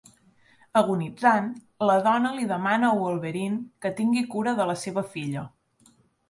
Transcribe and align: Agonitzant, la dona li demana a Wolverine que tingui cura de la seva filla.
Agonitzant, 0.79 1.49
la 1.89 1.97
dona 2.07 2.31
li 2.37 2.47
demana 2.53 2.87
a 2.87 2.95
Wolverine 3.01 3.61
que 3.85 3.93
tingui 4.01 4.25
cura 4.33 4.55
de 4.63 4.67
la 4.71 4.77
seva 4.87 5.05
filla. 5.13 5.47